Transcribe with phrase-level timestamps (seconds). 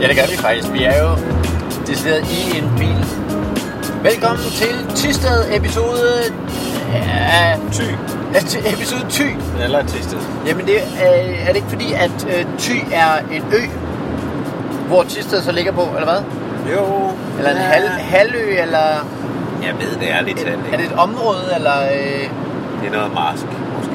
[0.00, 0.72] Ja, det gør vi faktisk.
[0.72, 1.16] Vi er jo
[1.86, 3.06] decideret i en bil.
[4.02, 6.02] Velkommen til Tisted episode
[7.32, 7.82] af Ty.
[8.34, 9.22] Ja, til episode Ty.
[9.62, 10.18] Eller Tisted.
[10.46, 11.06] Jamen, det, er,
[11.40, 13.62] er det ikke fordi, at øh, Ty er en ø,
[14.88, 16.22] hvor Tisted så ligger på, eller hvad?
[16.74, 17.10] Jo.
[17.38, 19.06] Eller en hal, halvø, eller
[19.62, 20.76] Jeg ved det ærligt talt er ikke.
[20.76, 21.76] det et område, eller...
[21.82, 22.30] Øh,
[22.82, 23.94] Det er noget marsk, måske.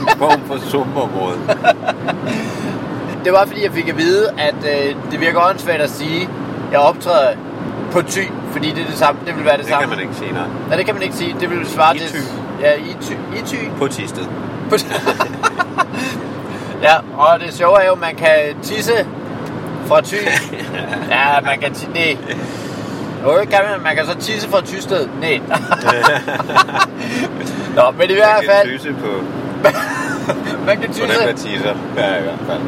[0.00, 1.38] en form for sumpområde.
[3.24, 6.28] det var fordi, jeg fik at vide, at øh, det virker åndssvagt at sige, at
[6.72, 7.36] jeg optræder
[7.92, 8.20] på Ty,
[8.52, 9.20] fordi det er det samme.
[9.26, 9.86] Det vil være det, Det samme.
[9.88, 10.42] kan man ikke sige, nej.
[10.68, 11.36] Nej, det kan man ikke sige.
[11.40, 12.08] Det vil svare I til...
[12.08, 12.18] Thy.
[12.60, 13.12] Ja, i Ty.
[13.12, 13.54] I Ty.
[13.78, 14.24] På Tisted.
[16.82, 18.92] ja, og det sjove er jo, at man kan tisse
[19.86, 20.16] fra Thy.
[21.10, 21.88] ja, man kan tisse...
[21.94, 22.16] Nej.
[23.24, 23.82] Jo, det kan man.
[23.82, 25.08] Man kan så tisse fra Tysted.
[25.20, 25.40] Nej.
[27.76, 28.78] Nå, men i hvert Jeg kan fald...
[28.78, 29.10] tyse på,
[30.66, 31.02] Man kan tisse...
[31.02, 31.74] dem, der tisser.
[31.96, 32.60] Ja, i hvert fald.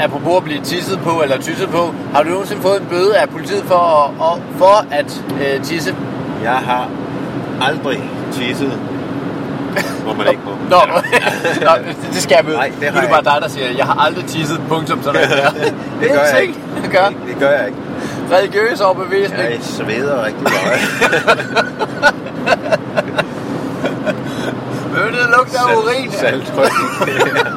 [0.00, 3.28] Apropos at blive tisset på eller tysset på, har du nogensinde fået en bøde af
[3.28, 5.94] politiet for at, og, for at øh, tisse?
[6.42, 6.88] Jeg har
[7.62, 8.72] aldrig tisset,
[10.04, 10.50] hvor man ikke må.
[10.70, 10.76] Nå,
[11.60, 11.70] Nå,
[12.12, 12.54] det skal jeg.
[12.54, 15.22] Nej, det er det jeg bare dig, der siger, jeg har aldrig tisset, punktum, sådan
[15.22, 15.50] er det der.
[16.00, 16.54] det gør jeg ikke.
[16.82, 17.06] Det gør.
[17.08, 17.78] Det, det gør jeg ikke.
[18.32, 19.40] Religiøs overbevisning.
[19.42, 20.80] Jeg sveder rigtig meget.
[24.94, 26.10] Det lugter af urin.
[26.10, 26.72] Salttryk.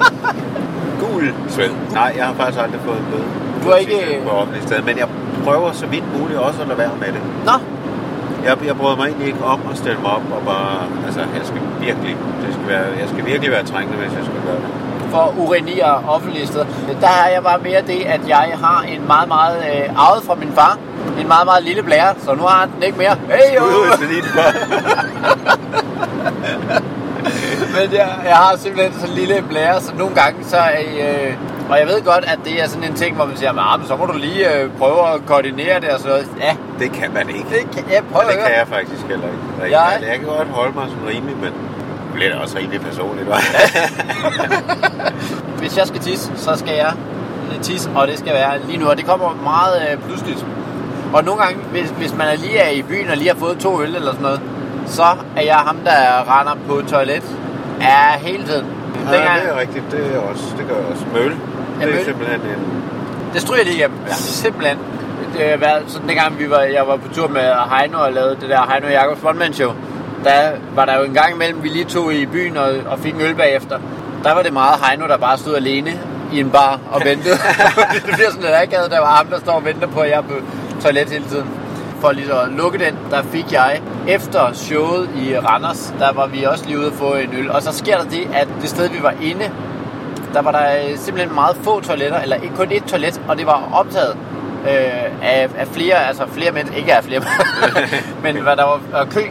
[1.02, 1.70] Gul sved.
[1.94, 3.24] Nej, jeg har faktisk aldrig fået en bøde.
[3.64, 5.08] Du har ikke- På offentlig sted, men jeg
[5.44, 7.22] prøver så vidt muligt også at lade være med det.
[7.46, 7.52] Nå,
[8.46, 10.76] Jeg, jeg bryder mig egentlig ikke om at stille mig op og bare...
[11.06, 12.16] Altså, jeg skal virkelig...
[12.46, 14.70] Det skal være, jeg skal virkelig være trængende, hvis jeg skal gøre det.
[15.12, 16.66] For at urinere offentlige steder.
[17.02, 20.36] Der har jeg bare mere det, at jeg har en meget, meget øh, arvet fra
[20.36, 20.78] min far.
[21.22, 23.16] En meget, meget lille blære, så nu har han den ikke mere.
[23.30, 23.62] Hey, jo!
[27.76, 31.34] Men jeg, jeg har simpelthen så lille en blære, så nogle gange så er øh,
[31.70, 33.96] Og jeg ved godt, at det er sådan en ting, hvor man siger, "Ah, så
[33.96, 36.28] må du lige øh, prøve at koordinere det og sådan noget.
[36.42, 37.46] Ja, Det kan man ikke.
[37.50, 39.78] det kan jeg prøve Og det kan jeg faktisk heller ikke.
[39.78, 41.52] Jeg, Jeg- kan godt holde mig sådan rimelig, men
[42.14, 43.42] bliver også rimelig personligt, hva'?
[45.60, 46.94] Hvis jeg skal tisse, så skal jeg
[47.62, 48.88] tisse, og det skal være lige nu.
[48.88, 50.46] Og det kommer meget øh, pludseligt.
[51.14, 53.58] Og nogle gange, hvis, hvis man er lige er i byen og lige har fået
[53.58, 54.42] to øl eller sådan noget,
[54.86, 55.04] så
[55.38, 57.24] er jeg ham, der render på toilet
[57.82, 58.66] er hele tiden.
[58.96, 59.84] Ja, Dengang, det er rigtigt.
[59.92, 61.06] Det, er også, det gør jeg også.
[61.14, 61.36] Møl.
[61.82, 62.06] Ja, det er møl.
[62.06, 62.84] simpelthen en...
[63.34, 63.92] det stryger lige hjem.
[64.08, 64.14] Ja.
[64.14, 64.78] Simpelthen.
[65.38, 68.38] Det har været sådan, dengang vi var, jeg var på tur med Heino og lavede
[68.42, 69.72] det der Heino Jacobs One Man Show,
[70.24, 73.14] der var der jo en gang imellem, vi lige tog i byen og, og fik
[73.14, 73.80] en øl bagefter.
[74.24, 75.92] Der var det meget Heino, der bare stod alene
[76.34, 77.36] i en bar og ventede.
[77.94, 80.24] det bliver sådan lidt akavet, der var ham, der står og venter på, at jeg
[80.24, 80.34] på
[80.82, 81.50] toilet hele tiden.
[82.02, 86.44] For lige at lukke den, der fik jeg efter showet i Randers, der var vi
[86.44, 87.52] også lige ude at få en øl.
[87.52, 89.52] Og så sker der det, at det sted, vi var inde,
[90.34, 93.46] der var der øh, simpelthen meget få toiletter, eller ikke kun ét toilet, og det
[93.46, 94.18] var optaget
[94.64, 97.22] øh, af, af flere, altså flere mennesker, ikke af flere,
[98.24, 99.22] men hvad der var kø.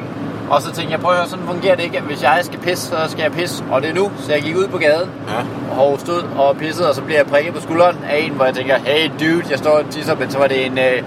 [0.50, 2.00] Og så tænkte jeg, prøv at høre, sådan fungerer det ikke.
[2.00, 4.10] Hvis jeg skal pisse, så skal jeg pisse, og det er nu.
[4.18, 5.80] Så jeg gik ud på gaden, Ja.
[5.82, 8.54] og stod og pissede, og så blev jeg prikket på skulderen af en, hvor jeg
[8.54, 11.02] tænker, hey dude, jeg står og tisser, men så var det en, øh,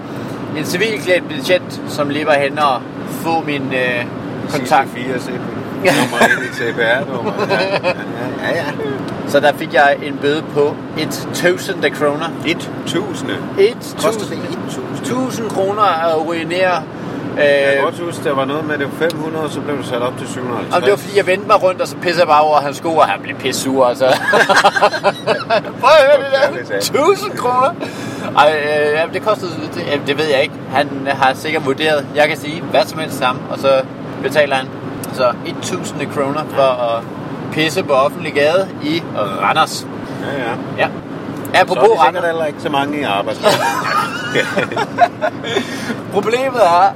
[0.58, 2.80] en civilklædt betjent, som lige var henne og
[3.10, 4.04] få min øh,
[4.50, 4.88] kontakt.
[4.94, 5.30] 4 CP.
[5.84, 7.32] Nummer 1 i CPR-nummer.
[7.50, 8.64] Ja, ja, ja.
[9.28, 12.28] Så der fik jeg en bøde på 1000 kroner.
[12.46, 13.30] 1000.
[13.58, 14.84] 1000 Koster det 1000?
[15.02, 16.82] 1000 kroner at urinere.
[17.36, 19.86] Jeg kan Øh, godt huske, der var noget med det var 500, så blev det
[19.86, 20.74] sat op til 750.
[20.76, 22.76] og det var fordi, jeg vendte mig rundt, og så pissede jeg bare over hans
[22.76, 24.04] sko, og han blev pissur, altså.
[25.80, 26.80] Prøv at høre det der.
[26.80, 27.70] sagde 1000 kroner.
[28.38, 30.54] Ej, øh, jamen, det kostede, det, jamen, det ved jeg ikke.
[30.72, 33.68] Han har sikkert vurderet, jeg kan sige hvad som helst sammen, og så
[34.22, 34.68] betaler han
[35.14, 37.02] så 1000 kroner for at
[37.52, 39.02] pisse på offentlig gade i
[39.42, 39.86] Randers.
[40.22, 40.50] Ja, ja.
[40.78, 40.86] Ja.
[40.86, 42.24] Så er Apropos de sikkert Randers.
[42.24, 43.60] heller ikke så mange i arbejdspladsen.
[46.14, 46.94] Problemet er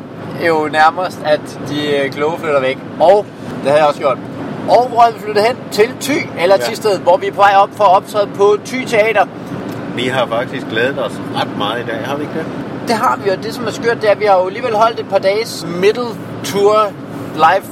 [0.49, 2.79] jo nærmest, at de øh, kloge flytter væk.
[3.01, 3.27] Og,
[3.63, 4.19] det har jeg også gjort.
[4.69, 5.57] Og hvor vi flyttet hen?
[5.73, 6.63] Til Thy, eller Ja.
[6.69, 9.27] Tisted, hvor vi er på vej op for at optræde på Thy Teater.
[9.95, 12.45] Vi har faktisk glædet os ret meget i dag, har vi ikke det?
[12.89, 14.75] Det har vi, og det som er skørt, det er, at vi har jo alligevel
[14.75, 16.09] holdt et par dages middle
[16.45, 16.77] tour
[17.35, 17.65] live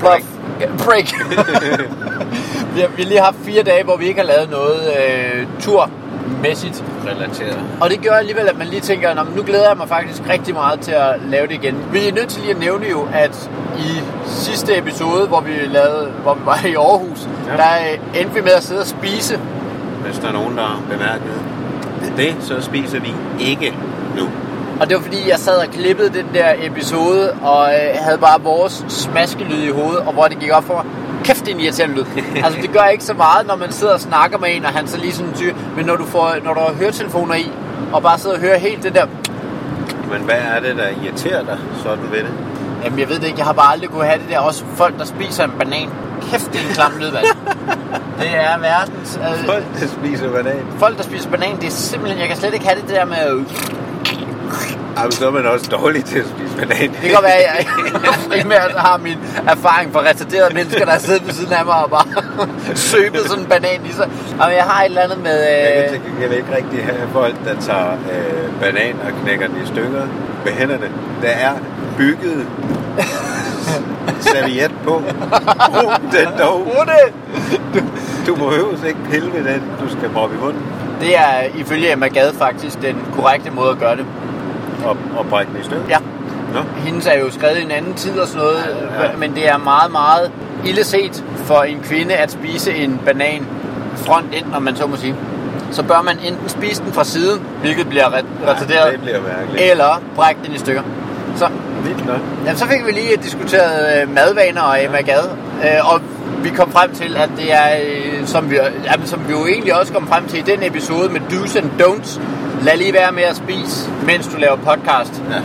[0.00, 0.22] Break.
[0.84, 1.04] break.
[2.74, 5.46] vi, har, vi har lige haft fire dage, hvor vi ikke har lavet noget øh,
[6.42, 6.84] turmæssigt.
[7.06, 7.58] Relateret.
[7.80, 10.22] Og det gør alligevel, at man lige tænker, "Nå, men nu glæder jeg mig faktisk
[10.28, 11.76] rigtig meget til at lave det igen.
[11.92, 16.12] Vi er nødt til lige at nævne jo, at i sidste episode, hvor vi, lavede,
[16.22, 17.50] hvor vi var i Aarhus, ja.
[17.52, 17.56] Ja.
[17.56, 19.40] der øh, endte vi med at sidde og spise.
[20.06, 21.32] Hvis der er nogen, der har bemærket
[22.16, 23.74] det, så spiser vi ikke
[24.16, 24.28] nu.
[24.80, 28.42] Og det var fordi, jeg sad og klippede den der episode, og øh, havde bare
[28.42, 30.84] vores smaskelyd i hovedet, og hvor det gik op for mig.
[31.24, 32.04] Kæft, det er en irriterende lyd.
[32.44, 34.86] altså, det gør ikke så meget, når man sidder og snakker med en, og han
[34.88, 35.54] så lige sådan tyr.
[35.76, 37.50] Men når du, får, når du har høretelefoner i,
[37.92, 39.06] og bare sidder og hører helt det der...
[40.12, 42.30] Men hvad er det, der irriterer dig sådan ved det?
[42.84, 43.38] Jamen, jeg ved det ikke.
[43.38, 44.38] Jeg har bare aldrig kunne have det der.
[44.38, 45.88] Også folk, der spiser en banan.
[46.30, 47.24] Kæft, det er en klam lyd, mand.
[48.20, 49.20] Det er verdens...
[49.22, 50.62] Øh, Folk, der spiser banan.
[50.78, 52.20] folk, der spiser banan, det er simpelthen...
[52.20, 53.30] Jeg kan slet ikke have det der med...
[53.30, 53.44] Øh,
[54.98, 56.90] Jamen, så er man også dårlig til at spise banan.
[57.02, 57.66] Det kan være, at jeg
[58.30, 59.18] primært har min
[59.48, 62.06] erfaring fra retarderede mennesker, der sidder ved siden af mig og bare
[62.90, 64.10] søbet sådan en banan i sig.
[64.40, 65.38] Og jeg har et eller andet med...
[65.42, 69.56] Jeg kan Øh, til ikke rigtig have folk, der tager øh, banan og knækker den
[69.64, 70.06] i stykker
[70.44, 70.90] med hænderne.
[71.22, 71.52] Der er
[71.98, 72.46] bygget
[74.32, 75.02] serviet på.
[75.70, 76.64] Brug den dog.
[76.64, 77.14] Brug det!
[78.26, 80.62] Du må øves ikke pille ved den, du skal proppe i munden.
[81.00, 84.06] Det er ifølge Emma Gade faktisk den korrekte måde at gøre det.
[84.84, 85.84] Og, og brække den i stykker.
[85.88, 85.98] Ja,
[86.54, 86.60] Nå.
[86.84, 88.56] hendes er jo skrevet i en anden tid og sådan noget,
[88.98, 89.16] Ja, ja.
[89.18, 90.30] men det er meget, meget
[90.66, 93.46] ille set for en kvinde at spise en banan
[93.96, 95.14] front ind, om man så må sige.
[95.70, 99.70] Så bør man enten spise den fra siden, hvilket bliver ret- retarderet, det bliver mærkeligt.
[99.70, 100.82] eller brække den i stykker.
[101.36, 101.48] Så,
[102.44, 105.30] jamen, så fik vi lige diskuteret øh, madvaner og Emma Gade,
[105.64, 106.00] øh, og
[106.42, 108.56] vi kom frem til, at det er, øh, som, vi,
[108.92, 111.70] jamen, som vi jo egentlig også kom frem til i den episode med do's and
[111.82, 112.20] don'ts,
[112.64, 115.22] lad lige være med at spise, mens du laver podcast.
[115.30, 115.40] Ja.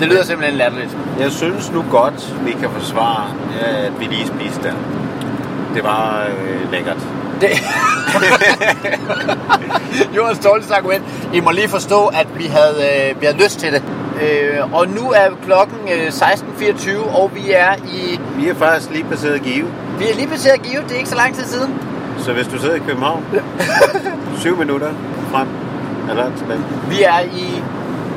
[0.00, 0.96] Det lyder simpelthen latterligt.
[1.18, 4.74] Jeg synes nu godt, vi kan forsvare, at vi lige spiste der.
[5.74, 6.96] Det var øh, lækkert.
[7.40, 7.48] Det...
[10.16, 11.04] Jordens dårligste argument.
[11.34, 13.82] I må lige forstå, at vi havde, øh, vi havde lyst til det.
[14.22, 18.20] Øh, og nu er klokken øh, 16.24, og vi er i...
[18.36, 19.66] Vi er faktisk lige passeret Give.
[19.98, 21.74] Vi er lige passeret Give, det er ikke så lang tid siden.
[22.18, 23.24] Så hvis du sidder i København,
[24.40, 24.92] 7 minutter
[25.32, 25.48] frem,
[26.10, 26.60] eller tilbage.
[26.88, 27.62] Vi er i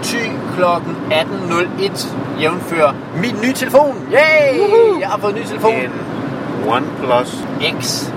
[0.03, 2.07] Thy klokken 18.01,
[2.41, 3.95] jævnfør min nye telefon.
[4.11, 4.99] Yay!
[4.99, 5.71] Jeg har fået en ny telefon.
[5.73, 5.91] En
[6.67, 7.37] OnePlus.
[7.81, 8.09] X.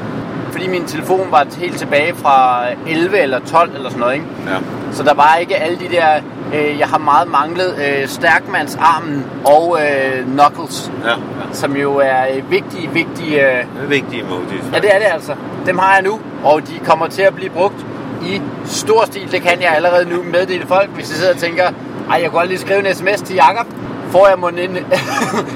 [0.50, 4.26] Fordi min telefon var helt tilbage fra 11 eller 12 eller sådan noget, ikke?
[4.46, 4.56] Ja.
[4.92, 6.06] Så der var ikke alle de der...
[6.54, 11.16] Øh, jeg har meget manglet øh, stærkmandsarmen og øh, knuckles, Ja, ja.
[11.52, 13.40] som jo er øh, vigtige, vigtige...
[13.40, 14.64] Øh, Det er vigtige emojis.
[14.72, 15.34] ja, det er det altså.
[15.66, 17.86] Dem har jeg nu, og de kommer til at blive brugt
[18.26, 19.32] i stor stil.
[19.32, 21.64] Det kan jeg allerede nu meddele folk, hvis de sidder og tænker,
[22.10, 23.66] ej, jeg kunne lige skrive en sms til Jakob.
[24.10, 24.76] Får jeg må en, en,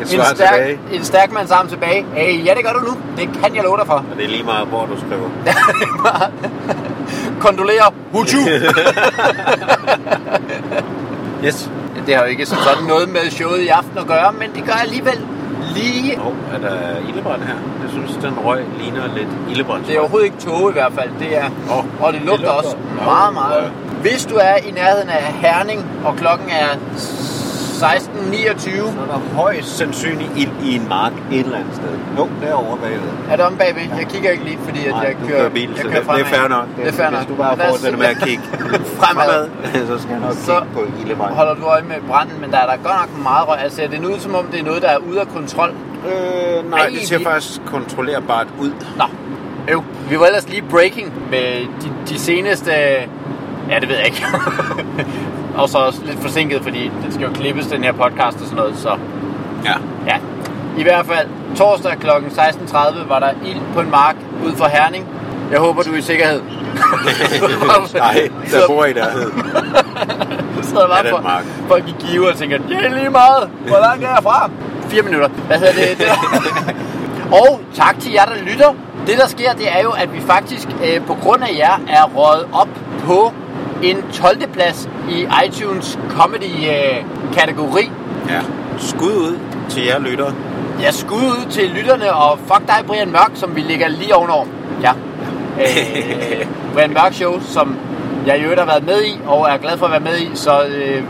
[0.01, 0.79] stærk, tilbage.
[0.93, 2.07] en stærkmandsarm tilbage?
[2.15, 2.97] Hey, ja, det gør du nu.
[3.17, 3.95] Det kan jeg love dig for.
[3.95, 5.31] Og det er lige meget, hvor du skriver.
[7.47, 7.95] Kondolerer.
[8.13, 8.37] Hutu.
[11.45, 11.71] Yes.
[12.07, 14.73] Det har jo ikke sådan noget med showet i aften at gøre, men det gør
[14.73, 15.19] alligevel
[15.75, 16.21] lige...
[16.21, 16.77] Og er der
[17.09, 17.55] ildebrand her?
[17.83, 19.85] Jeg synes, den røg ligner lidt ildebrand.
[19.85, 21.11] Det er overhovedet ikke tåge i hvert fald.
[21.19, 22.51] Det er, Åh, og det det lugter lugter.
[22.51, 23.73] også meget, meget.
[24.01, 26.69] Hvis du er i nærheden af Herning, og klokken er
[27.81, 31.89] 16.29, Så er der højst sandsynligt ild i en mark et eller andet sted.
[32.19, 33.01] Jo, derovre bagved.
[33.31, 33.83] er det om bagved?
[33.99, 36.21] Jeg kigger ikke lige, fordi at Nej, jeg kører, kører bil, jeg kører det, det
[36.21, 36.67] er fair nok.
[36.77, 37.21] Det er fair nok.
[37.21, 38.43] Hvis du bare fortsætter med at kigge
[39.01, 39.49] Fremad.
[39.87, 41.35] så skal jeg nok Så kigge på ildebrand.
[41.35, 43.59] Holder du øje med branden, men der er der godt nok meget røg.
[43.61, 45.71] Altså, det er ud som om, det er noget, der er ude af kontrol.
[46.07, 48.71] Øh, nej, Ej, det ser vi- faktisk kontrollerbart ud.
[48.97, 49.05] Nå,
[49.69, 49.83] øv.
[50.11, 52.71] Vi var ellers lige breaking med de, de seneste...
[53.71, 54.25] Ja, det ved jeg ikke.
[55.63, 58.57] og så også lidt forsinket, fordi den skal jo klippes, den her podcast og sådan
[58.57, 58.79] noget.
[58.79, 58.97] Så
[59.65, 59.73] Ja.
[60.07, 60.17] ja,
[60.79, 62.09] i hvert fald torsdag kl.
[62.09, 65.07] 16.30 var der ild på en mark ude for Herning.
[65.53, 66.41] Jeg håber, du er i sikkerhed.
[67.95, 69.31] Nej, der bor i derhed.
[70.63, 73.51] Så sidder Ja, bare den for, folk i give og tænker, det er lige meget.
[73.67, 74.51] Hvor langt er jeg fra?
[74.89, 75.29] Fire minutter.
[75.29, 75.99] Hvad hedder det?
[75.99, 76.07] det
[77.43, 78.75] og tak til jer, der lytter.
[79.07, 82.05] Det, der sker, det er jo, at vi faktisk øh, på grund af jer er
[82.17, 82.69] røget op
[83.05, 83.33] på
[83.83, 84.49] en 12.
[84.53, 87.91] plads i iTunes Comedy-kategori.
[88.29, 88.41] Ja.
[88.79, 90.35] Skud ud til jer lyttere.
[90.83, 94.47] Jeg skud ud til lytterne, og fuck dig, Brian Mørk, som vi ligger lige ovenover.
[94.83, 94.93] Ja.
[95.61, 97.77] Øh, Brian Mørk Show, som
[98.27, 100.31] jeg i øvrigt har været med i, og er glad for at være med i,
[100.35, 101.05] så øh,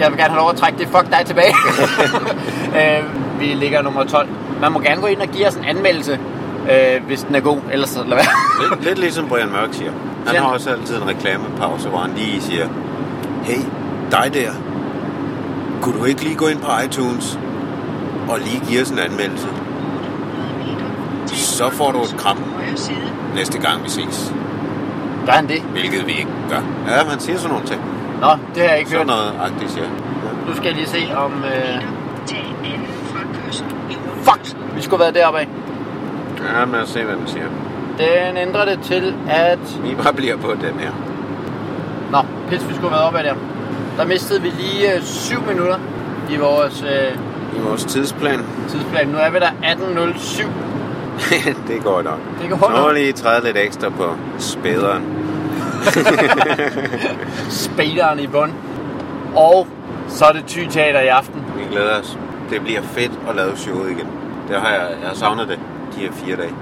[0.00, 1.54] jeg vil gerne have lov at trække det fuck dig tilbage.
[2.78, 3.04] øh,
[3.40, 4.28] vi ligger nummer 12.
[4.60, 6.18] Man må gerne gå ind og give os en anmeldelse,
[6.70, 8.26] øh, hvis den er god, ellers så lad være.
[8.70, 9.92] Lidt, lidt ligesom Brian Mørk siger.
[10.26, 12.68] Han har også altid en reklamepause, hvor han lige siger,
[13.42, 13.60] hey,
[14.10, 14.50] dig der,
[15.82, 17.38] kunne du ikke lige gå ind på iTunes
[18.28, 19.48] og lige give os en anmeldelse?
[21.26, 22.38] Så får du et kram
[23.34, 24.34] næste gang vi ses.
[25.26, 25.60] Gør han det?
[25.62, 26.60] Hvilket vi ikke gør.
[26.88, 27.80] Ja, man siger sådan nogle ting.
[28.20, 29.16] Nå, det har jeg ikke Sådan hørt.
[29.16, 29.86] noget agtigt, siger.
[30.46, 31.32] Nu skal jeg lige se om...
[31.44, 31.82] Øh...
[34.22, 34.56] Fuck!
[34.74, 35.48] Vi skulle have været deroppe af.
[36.44, 37.46] Ja, men lad os se, hvad den siger.
[37.98, 39.58] Den ændrer det til, at...
[39.82, 40.90] Vi bare bliver på den her.
[42.10, 42.18] Nå,
[42.50, 43.34] pis, vi skulle have været oppe af der.
[43.98, 45.78] der mistede vi lige øh, 7 minutter
[46.30, 47.18] i vores øh,
[47.56, 48.40] I vores tidsplan.
[48.68, 49.08] tidsplan.
[49.08, 50.46] Nu er vi der 18.07.
[51.68, 52.18] det går nok.
[52.42, 52.94] Det går nok.
[52.94, 55.04] lige træde lidt ekstra på spæderen.
[57.50, 58.52] Spaderen i bund.
[59.36, 59.66] Og
[60.08, 61.44] så er det Thy Teater i aften.
[61.56, 62.18] Vi glæder os.
[62.50, 64.06] Det bliver fedt at lave showet igen.
[64.48, 65.58] Det har jeg, jeg har savnet det
[65.98, 66.54] de her fire dage.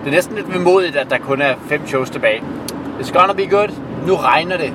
[0.00, 2.42] Det er næsten lidt vemodigt, at der kun er fem shows tilbage.
[3.00, 3.68] It's gonna be good.
[4.06, 4.72] Nu regner det.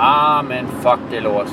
[0.00, 1.48] Ah, men fuck, det er lort.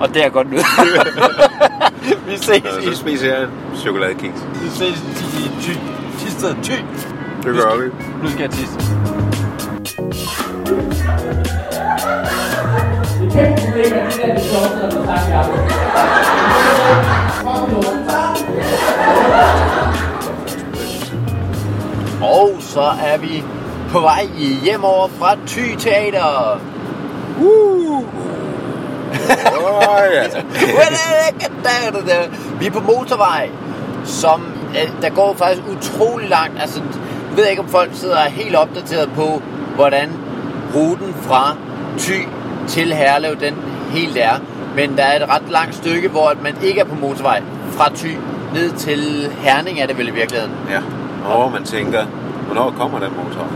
[0.00, 0.56] Og det er godt nu.
[2.30, 4.46] vi ses Og i, så spiser jeg en chokoladekiks.
[4.62, 5.02] vi ses
[5.38, 5.78] i Thy.
[6.18, 6.84] Tisted Thy.
[7.42, 7.90] Det gør vi.
[8.22, 8.78] Nu skal jeg tisse.
[13.20, 13.96] Det kæmpe
[22.26, 23.44] Og så er vi
[23.90, 24.26] på vej
[24.64, 26.60] hjemover fra Thy Teater.
[27.40, 28.04] Uh!
[32.60, 33.50] Vi er på motorvej,
[34.04, 36.60] som øh, der går faktisk utrolig langt.
[36.60, 36.80] Altså,
[37.28, 39.42] jeg ved ikke, om folk sidder er helt opdateret på,
[39.74, 40.12] hvordan
[40.74, 41.56] ruten fra
[41.98, 42.28] Thy
[42.68, 43.54] til Herlev, den
[43.90, 44.34] helt er.
[44.76, 48.18] Men der er et ret langt stykke, hvor man ikke er på motorvej fra Thy
[48.54, 50.54] ned til Herning er det vel i virkeligheden.
[50.70, 50.80] ja.
[51.26, 52.04] Og man tænker,
[52.46, 53.46] hvornår kommer den motor?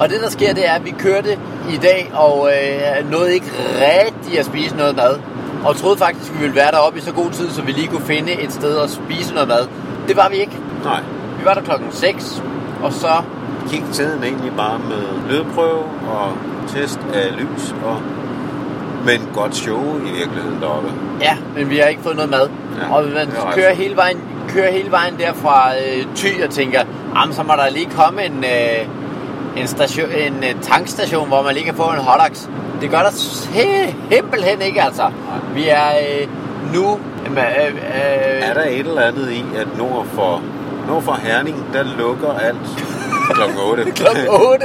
[0.00, 1.38] Og det der sker, det er, at vi kørte
[1.70, 3.46] i dag og øh, nåede ikke
[3.80, 5.18] rigtig at spise noget mad.
[5.64, 7.88] Og troede faktisk, at vi ville være deroppe i så god tid, så vi lige
[7.88, 9.68] kunne finde et sted at spise noget mad.
[10.08, 10.58] Det var vi ikke.
[10.84, 11.00] Nej.
[11.38, 12.42] Vi var der klokken 6,
[12.82, 13.22] og så...
[13.70, 16.32] Gik tiden egentlig bare med lydprøve og
[16.68, 17.96] test af lys og
[19.06, 20.92] men godt show i virkeligheden deroppe.
[21.20, 22.48] Ja, men vi har ikke fået noget mad.
[22.80, 24.20] Ja, og man kører hele vejen,
[24.54, 26.80] kører hele vejen der fra øh, Thy og tænker,
[27.16, 28.86] jamen, så må der lige komme en, øh,
[29.56, 32.50] en, station, en øh, tankstation, hvor man lige kan få en hotdogs.
[32.80, 33.10] Det gør der
[34.10, 35.10] simpelthen ikke, altså.
[35.54, 36.28] Vi er øh,
[36.74, 37.00] nu...
[37.30, 40.42] Øh, øh, Er der et eller andet i, at nord for,
[40.88, 42.56] nord for Herning, der lukker alt
[43.30, 43.84] klokken 8?
[44.02, 44.64] klokken 8,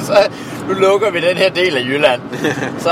[0.00, 0.14] så
[0.68, 2.20] nu lukker vi den her del af Jylland.
[2.78, 2.90] Så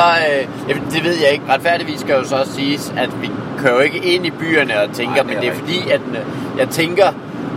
[0.68, 1.44] øh, det ved jeg ikke.
[1.48, 3.30] Retfærdigvis skal jo så også siges, at vi
[3.62, 6.00] kører jo ikke ind i byerne og tænker, Nej, det men det er fordi, at
[6.10, 7.06] øh, jeg tænker,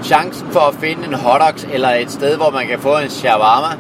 [0.04, 3.76] chancen for at finde en hotdogs eller et sted, hvor man kan få en shawarma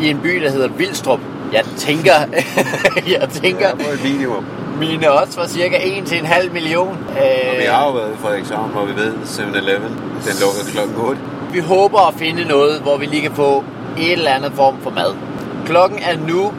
[0.00, 1.20] i en by, der hedder Vildstrup,
[1.52, 2.12] jeg tænker,
[3.20, 4.44] jeg tænker, Ja, et minimum.
[4.78, 6.88] mine odds var cirka 1 til en halv million.
[6.88, 9.92] Og vi Øh, har jo været i Frederikshavn, hvor vi ved, 7-Eleven,
[10.24, 11.20] den lukker klokken 8.
[11.52, 13.64] Vi håber at finde noget, hvor vi lige kan få
[13.98, 15.14] et eller andet form for mad.
[15.66, 16.52] Klokken er nu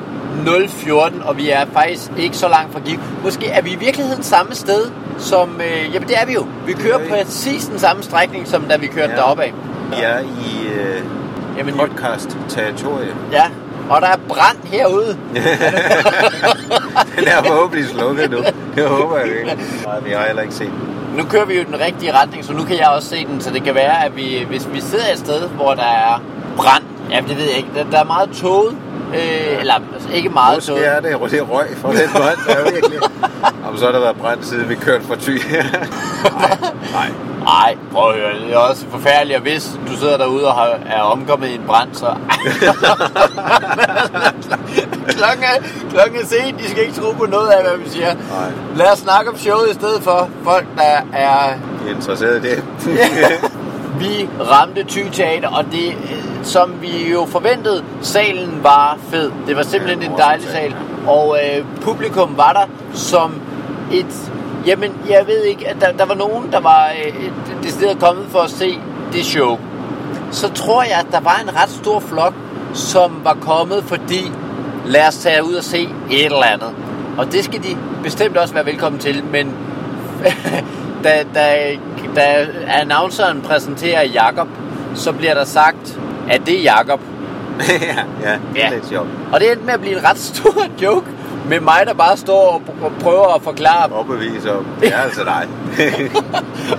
[0.46, 3.00] 0.14, og vi er faktisk ikke så langt fra Give.
[3.24, 4.82] Måske er vi i virkeligheden samme sted,
[5.18, 5.62] som...
[5.62, 6.46] Øh, jamen, det er vi jo.
[6.66, 7.10] Vi kører er vi.
[7.10, 9.10] præcis den samme strækning, som da vi kørte Ja.
[9.10, 9.16] ja.
[9.18, 9.54] deroppe af.
[9.90, 11.02] Vi er i øh,
[11.58, 13.08] Jamen, podcast-territorie.
[13.32, 13.44] ja.
[13.90, 15.08] Og der er brand herude.
[17.18, 18.38] Den er forhåbentlig slukket nu.
[18.76, 19.46] Det håber jeg ikke.
[19.86, 21.18] Nej, vi har heller ikke set den.
[21.18, 23.42] Nu kører vi jo den rigtige retning, så nu kan jeg også se den.
[23.42, 26.22] Så det kan være, at vi, hvis vi sidder et sted, hvor der er.
[27.12, 27.70] Jamen, det ved jeg ikke.
[27.76, 28.78] Der, der er meget tåget.
[29.14, 30.88] Øh, eller altså, ikke meget Måske tåget.
[30.88, 33.00] er det, det røg fra den brand, der er virkelig.
[33.68, 35.30] Om så har der været brand, siden vi kørte fra Thy.
[36.40, 36.58] nej,
[36.94, 37.12] nej.
[37.44, 40.80] Nej, prøv at høre, det er også forfærdeligt, og hvis du sidder derude og har,
[40.86, 42.06] er omkommet i en brand, så...
[45.18, 48.14] klokken, er, klokken er sent, de skal ikke tro på noget af, hvad vi siger.
[48.14, 48.52] Nej.
[48.76, 51.48] Lad os snakke om showet i stedet for folk, der er...
[51.84, 52.64] De er interesseret i det.
[54.00, 55.98] Vi ramte Thy Teater, og det,
[56.44, 59.32] som vi jo forventede, salen var fed.
[59.48, 60.76] Det var simpelthen Ja, en dejlig sal.
[61.08, 62.66] Og øh, publikum var der
[62.98, 63.34] som
[63.94, 64.32] et...
[64.66, 68.26] Jamen, jeg ved ikke, at der, der var nogen, der var øh, et- decideret kommet
[68.30, 68.80] for at se
[69.14, 69.60] det show.
[70.32, 72.34] Så tror jeg, at der var en ret stor flok,
[72.74, 74.32] som var kommet, fordi
[74.86, 76.70] lad os tage ud og se et eller andet.
[77.18, 79.54] Og det skal de bestemt også være velkommen til, men
[81.04, 81.56] da, da,
[82.16, 84.48] da announceren præsenterer Jakob,
[84.96, 87.00] så bliver der sagt, at det er Jakob.
[87.70, 87.76] ja,
[88.24, 88.70] ja, det er Ja.
[88.70, 89.08] lidt sjovt.
[89.34, 91.06] Og det endte med at blive en ret stor joke
[91.50, 94.98] med mig, der bare står og pr- og prøver at forklare Overbevise om, det er
[94.98, 95.48] altså dig.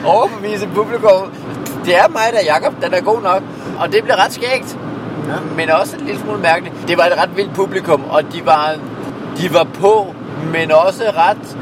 [0.07, 1.33] overbevise publikum.
[1.85, 2.75] Det er mig, der er Jakob.
[2.85, 3.43] Den er god nok.
[3.79, 4.79] Og det blev ret skægt.
[5.29, 5.33] Ja.
[5.57, 6.75] Men også en lille smule mærkeligt.
[6.89, 8.75] Det var et ret vildt publikum, og de var,
[9.39, 10.15] de var på,
[10.53, 11.57] men også ret,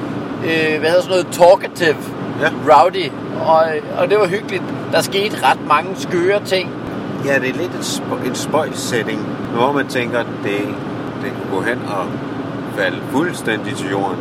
[0.45, 1.97] øh, hvad hedder sådan noget, talkative,
[2.41, 2.49] Ja.
[2.75, 3.11] rowdy.
[3.47, 3.65] Og,
[3.99, 4.63] og det var hyggeligt.
[4.93, 6.71] Der skete ret mange skøre ting.
[7.25, 9.21] Ja, det er lidt et sp- en spøjs-setting,
[9.55, 10.59] hvor man tænker, at det,
[11.23, 12.05] det kunne gå hen og
[12.79, 14.17] falde fuldstændig til jorden.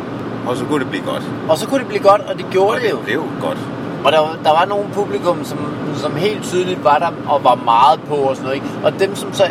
[0.46, 1.22] Og så kunne det blive godt.
[1.48, 2.96] Og så kunne det blive godt, og det gjorde og det jo.
[2.96, 3.58] det blev godt.
[4.04, 5.58] Og der, var- der var nogle publikum, som,
[5.94, 8.54] som helt tydeligt var der og var meget på og sådan noget.
[8.54, 8.66] Ikke?
[8.84, 9.44] Og dem, som så,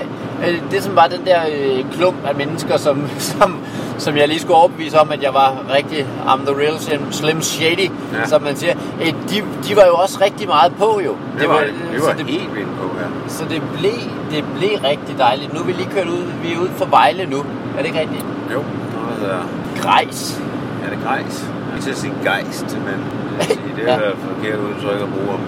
[0.48, 3.08] øh, det som var den der øh, klump af mennesker, som,
[3.39, 3.58] som,
[4.00, 7.41] som jeg lige skulle overbevise om, at jeg var rigtig, I'm the real Slim, slim
[7.41, 8.20] Shady, Ja.
[8.20, 8.25] ja.
[8.27, 8.74] som man siger.
[9.01, 9.36] Øh, De,
[9.68, 11.15] de var jo også rigtig meget på, jo.
[11.39, 11.60] Det var,
[11.94, 13.29] det så var det, helt vildt på, ja.
[13.29, 14.00] så det blev,
[14.32, 15.53] det blev rigtig dejligt.
[15.53, 17.38] Nu er vi lige kørt ud, vi er ude for Vejle nu.
[17.38, 18.25] Er det ikke rigtigt?
[18.53, 18.63] Jo,
[18.96, 19.39] noget hedder...
[19.82, 20.41] Grejs.
[20.86, 21.46] Er det grejs?
[21.75, 22.98] Jeg skal sige gejst, men
[23.38, 24.06] vil det er Ja.
[24.06, 24.10] ja.
[24.29, 25.39] forkert udtryk at bruge om.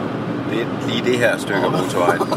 [0.52, 2.22] Er lige det her stykke af motorvejen.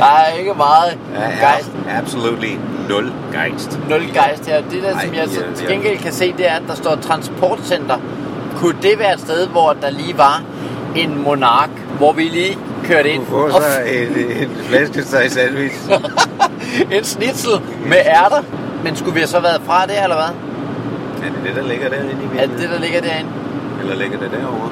[0.00, 0.50] er ikke...
[0.50, 1.70] Er meget Ja, gejst.
[1.90, 2.54] absolutely
[2.88, 3.78] nul gejst.
[3.88, 4.62] Nul gejst her.
[4.70, 6.94] Det der, Ej, som jeg ja, til gengæld kan se, det er, at der står
[6.96, 7.96] transportcenter.
[8.56, 10.42] Kunne det være et sted, hvor der lige var
[10.96, 15.74] en monark, hvor vi lige kørte ind Du får så en, en flæskesteg sandwich.
[16.92, 17.52] en snitsel
[17.86, 18.42] med ærter.
[18.84, 20.34] Men skulle vi have så været fra det, eller hvad?
[21.28, 22.50] Er det det, der ligger derinde i Er midten?
[22.50, 23.30] det det, der ligger derinde?
[23.80, 24.70] Eller ligger det derovre?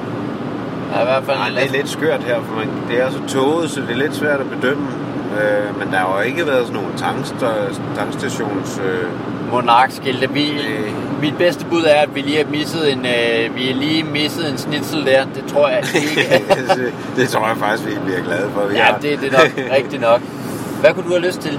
[0.94, 1.36] Ja, i hvert fald.
[1.38, 3.94] Nej, det er lidt skørt her, for man, det er så tåget, så det er
[3.96, 4.86] lidt svært at bedømme.
[5.40, 8.80] Øh, men der har jo ikke været sådan nogle tanksta- tankstations...
[8.84, 9.08] Øh,
[9.52, 10.30] monarkskilte.
[10.30, 10.92] Vi, Øh.
[11.22, 14.50] mit bedste bud er, at vi lige har misset en, øh, vi har lige misset
[14.50, 15.24] en snitsel der.
[15.34, 16.44] Det tror jeg ikke.
[16.74, 18.66] det, det tror jeg faktisk, vi bliver glade for.
[18.66, 18.98] Vi ja, har.
[18.98, 20.20] det, det er nok rigtigt nok.
[20.80, 21.58] Hvad kunne du have lyst til?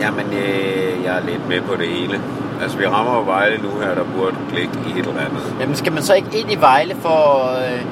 [0.00, 2.20] Jamen, øh, jeg er lidt med på det hele.
[2.62, 5.42] Altså, vi rammer jo Vejle nu her, der burde klikke i et eller andet.
[5.60, 7.50] Jamen skal man så ikke ind i Vejle for...
[7.58, 7.82] Øh,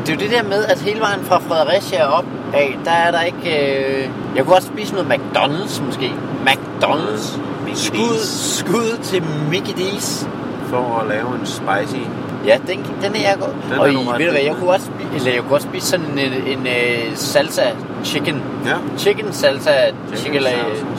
[0.00, 3.10] det er jo det der med, at hele vejen fra Fredericia op af, der er
[3.10, 3.76] der ikke...
[3.76, 6.12] Øh, jeg kunne også spise noget McDonald's måske.
[6.46, 7.38] McDonald's.
[7.74, 8.18] Skud,
[8.58, 10.26] skud til Mickey D's.
[10.70, 12.00] For at lave en spicy.
[12.46, 13.50] Ja, den, den er jeg godt.
[13.70, 15.68] Den Og I, ved du hvad, god jeg kunne også spise, eller jeg kunne også
[15.68, 17.62] spise sådan en, en, en uh, salsa
[18.04, 18.42] chicken.
[18.66, 18.74] Ja.
[18.98, 19.70] Chicken salsa
[20.16, 20.50] chicken, eller,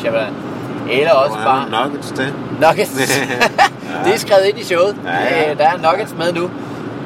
[0.04, 0.26] salsa.
[0.92, 2.34] eller også Og bare nuggets til.
[2.62, 2.92] nuggets.
[4.06, 4.96] det er skrevet ind i showet.
[5.06, 5.52] Ja, ja.
[5.52, 6.50] Øh, Der er nuggets med nu.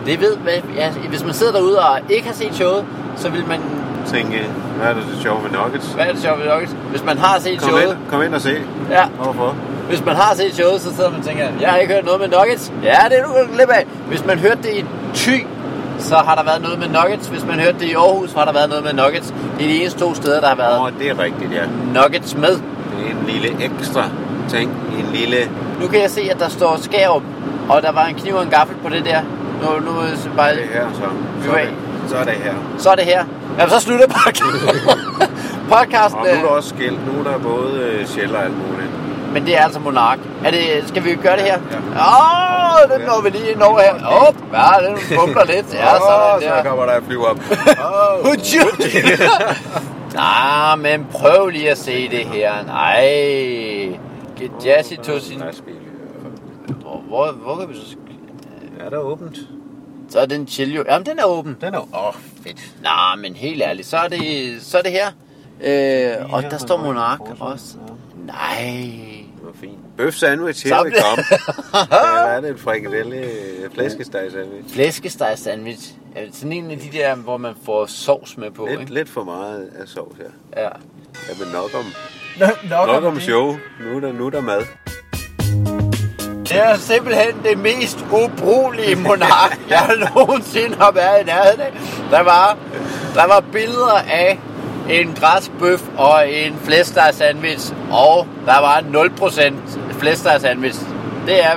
[0.07, 2.85] Det ved, hvad, ja, hvis man sidder derude og ikke har set showet,
[3.15, 3.59] så vil man...
[4.07, 4.45] Tænke,
[4.77, 5.87] hvad er det så sjovt med nuggets?
[5.87, 6.75] Hvad er det sjovt ved nuggets?
[6.91, 7.83] Hvis man har set Kom showet...
[7.83, 8.55] ind, kom ind og se.
[8.89, 9.55] Ja, Hvorfor?
[9.89, 12.19] hvis man har set showet, så sidder man og tænker, jeg har ikke hørt noget
[12.19, 12.71] med nuggets.
[12.83, 13.85] Ja, det er du glip af.
[14.07, 15.45] Hvis man hørte det i Thy,
[15.99, 17.27] så har der været noget med nuggets.
[17.27, 19.33] Hvis man hørte det i Aarhus, så har der været noget med nuggets.
[19.57, 21.63] Det er de eneste to steder, der har været oh, det er rigtigt, ja.
[22.01, 22.51] nuggets med.
[22.51, 24.03] Det er en lille ekstra
[24.49, 24.71] ting.
[24.99, 25.37] En lille...
[25.81, 27.23] Nu kan jeg se, at der står skærup,
[27.69, 29.21] og der var en kniv og en gaffel på det der.
[29.61, 30.55] Nu, nu er det bare...
[30.55, 31.01] Det er her, så.
[31.43, 31.73] Så er det,
[32.09, 32.53] så er det her.
[32.77, 33.25] Så er det her.
[33.59, 34.69] Ja, så slutter podcasten.
[35.73, 36.19] podcasten.
[36.19, 37.13] Og nu er der øh, også skilt.
[37.13, 38.91] Nu er der både øh, Shell og alt muligt.
[39.33, 40.19] Men det er altså Monark.
[40.45, 41.59] Er det, skal vi gøre det her?
[41.71, 41.77] Ja.
[41.99, 43.93] Åh, oh, den når vi lige ind over her.
[43.93, 45.73] Åh, oh, ja, den bumper lidt.
[45.73, 46.63] Ja, sådan så der.
[46.63, 47.39] kommer der et flyv op.
[48.25, 48.63] Hudju.
[50.13, 52.51] Nej, men prøv lige at se det her.
[52.65, 53.99] Nej.
[54.39, 55.43] Get Jazzy to sin...
[56.81, 57.95] Hvor, hvor, hvor kan vi så...
[58.79, 59.39] Er der åbent?
[60.09, 60.83] Så er den chill jo.
[60.89, 61.57] Jamen, den er åben.
[61.61, 61.79] Den er...
[61.79, 62.13] Åh, oh,
[62.43, 62.75] fedt.
[62.83, 65.07] Nej, men helt ærligt, så er det, så er det her.
[65.61, 67.77] Øh, og der står Monark også.
[68.25, 68.81] Nej.
[69.37, 69.97] Det var fint.
[69.97, 71.23] Bøf sandwich, her vi kom.
[71.91, 73.25] Her er det en frikadelle
[73.73, 74.73] flæskesteg sandwich.
[74.73, 75.93] Flæskesteg sandwich.
[76.15, 78.93] Ja, sådan en af de der, hvor man får sovs med på, Lidt, ikke?
[78.93, 80.61] lidt for meget af sovs her.
[80.63, 80.63] Ja.
[81.29, 81.85] Ja, men nok om,
[82.39, 83.57] Nok, nok om show.
[83.81, 84.61] Nu er der, nu er der mad.
[86.49, 91.73] Det er simpelthen det mest ubrugelige monark, jeg nogensinde har været i nærheden af.
[92.11, 92.57] Der var,
[93.15, 94.39] der var billeder af
[94.89, 98.83] en græsk bøf og en flæskesteg sandwich, og der var
[99.91, 100.79] 0% flæskesteg sandwich.
[101.25, 101.49] Det er.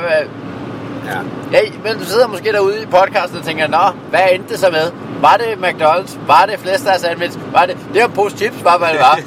[1.06, 1.18] Ja.
[1.52, 4.70] Ja, men du sidder måske derude i podcasten og tænker, Nå, hvad endte det så
[4.70, 4.92] med?
[5.20, 6.18] Var det McDonald's?
[6.26, 7.38] Var det flæskesteg sandwich?
[7.52, 7.76] Var det...
[7.94, 9.18] Det var en pose chips, var hvad det var.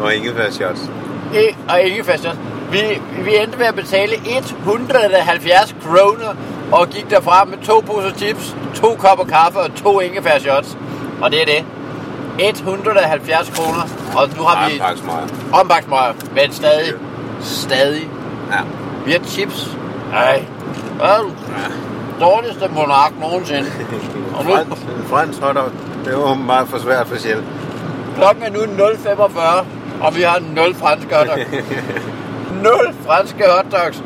[0.04, 0.80] Og ingefær shots.
[1.34, 2.38] I- og ingefær shots.
[2.72, 6.34] Vi, vi endte med at betale 170 kroner
[6.72, 10.78] og gik derfra med to poser chips, to kopper kaffe og to ingefær shots.
[11.22, 11.64] Og det er det.
[12.38, 13.82] 170 kroner,
[14.16, 15.26] og nu har vi pakke smøger.
[15.52, 16.92] ombaksmøger, men stadig,
[17.40, 18.08] stadig.
[18.50, 18.58] Ja.
[19.06, 19.76] Vi har chips.
[20.12, 20.44] Ej,
[20.96, 21.30] hvad er du?
[22.20, 23.66] Dårligste monark nogensinde.
[24.36, 25.70] Og nu, Frans, en fransk hotdog.
[26.04, 27.42] Det var meget for svært for Shell.
[28.16, 29.40] klokken er nu 0.45,
[30.00, 31.40] og vi har 0 franske hotdogs.
[32.62, 34.02] 0 franske hotdogs.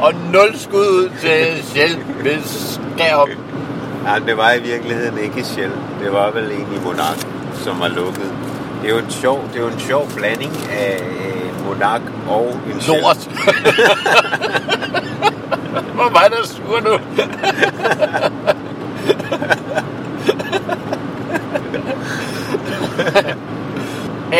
[0.00, 1.98] Og 0 skud ud til Shell,
[4.04, 5.72] Nej, det var i virkeligheden ikke Shell.
[6.02, 8.32] Det var vel egentlig Monark, som var lukket.
[8.82, 12.56] Det er jo en sjov, det er jo en sjov blanding af øh, Monark og
[12.74, 13.02] en Shell.
[13.02, 13.16] lort.
[15.94, 16.98] Hvor mig, der er sur nu.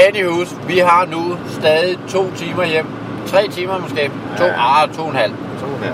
[0.08, 3.03] Anywho, vi har nu stadig to timer hjem.
[3.34, 4.10] Tre timer måske.
[4.38, 4.82] To, Ja.
[4.82, 5.32] ah, to og en halv.
[5.60, 5.92] To her.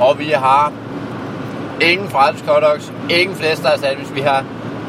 [0.00, 0.72] Og vi har
[1.80, 4.14] ingen fransk hotdogs, ingen flæsteg sandwich.
[4.14, 4.44] Vi har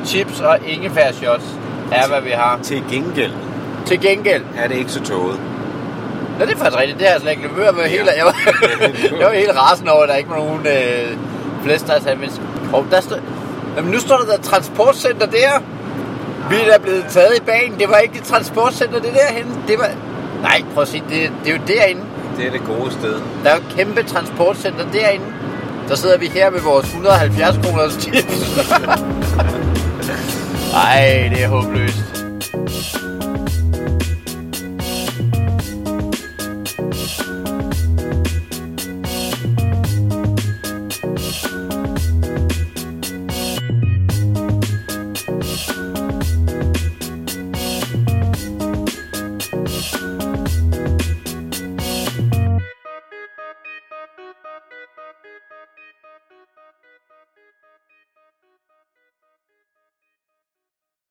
[0.06, 1.46] chips og ingefær shots.
[1.92, 2.60] Er hvad vi har.
[2.64, 3.32] Til gengæld
[3.86, 5.40] Til gengæld, er det ikke så tåget.
[6.40, 7.00] Nå, det er faktisk rigtigt.
[7.00, 7.50] Det har jeg slet ikke.
[7.66, 8.36] Jeg var helt, jeg var,
[9.20, 11.18] jeg var helt rasende over, at der ikke var nogen øh,
[11.64, 12.42] flæster sandwich.
[12.74, 13.18] Og der stod...
[13.78, 15.52] Jamen, nu står der der transportcenter der.
[16.50, 17.80] Vi er da blevet taget i banen.
[17.80, 19.46] Det var ikke det transportcenter, det derhen.
[19.68, 19.90] Det var...
[20.44, 21.02] Nej, prøv at se.
[21.10, 22.02] Det, det er jo derinde.
[22.38, 23.22] Det er det gode sted.
[23.44, 25.26] Der er jo et kæmpe transportcenter derinde.
[25.88, 28.60] Der sidder vi her med vores 170 kroners chips.
[30.86, 32.03] Ej, det er håbløst.